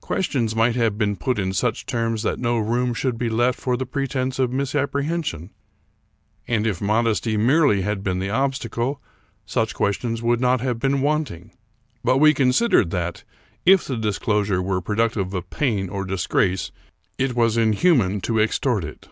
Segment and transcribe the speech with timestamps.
[0.00, 3.76] Questions might have been put in such terms that no room should be left for
[3.76, 5.50] the pretense of misapprehension;
[6.48, 9.02] and, if modesty merely had been the obstacle,
[9.44, 11.50] such questions would not have been wanting;
[12.02, 13.22] but we considered that,
[13.66, 16.70] if the disclosure were productive of pain or disgrace,
[17.18, 19.08] it was inhuman to ex tort it.